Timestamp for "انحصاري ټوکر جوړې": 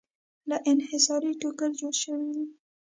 0.71-1.95